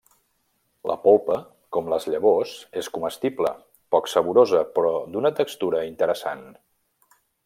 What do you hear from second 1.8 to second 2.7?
les llavors,